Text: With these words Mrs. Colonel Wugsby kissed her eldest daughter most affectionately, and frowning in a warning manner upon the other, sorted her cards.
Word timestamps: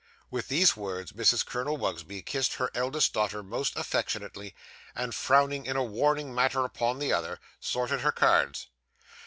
With 0.31 0.47
these 0.47 0.75
words 0.75 1.11
Mrs. 1.11 1.45
Colonel 1.45 1.77
Wugsby 1.77 2.23
kissed 2.23 2.55
her 2.55 2.71
eldest 2.73 3.13
daughter 3.13 3.43
most 3.43 3.75
affectionately, 3.75 4.55
and 4.95 5.13
frowning 5.13 5.67
in 5.67 5.77
a 5.77 5.83
warning 5.83 6.33
manner 6.33 6.65
upon 6.65 6.97
the 6.97 7.13
other, 7.13 7.39
sorted 7.59 8.01
her 8.01 8.11
cards. 8.11 8.65